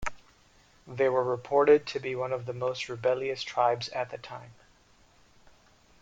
They 0.87 1.09
were 1.09 1.23
reported 1.23 1.85
to 1.85 1.99
be 1.99 2.15
one 2.15 2.31
of 2.33 2.47
the 2.47 2.53
most 2.55 2.89
rebellious 2.89 3.43
tribes 3.43 3.87
at 3.89 4.09
the 4.09 4.17
time. 4.17 4.55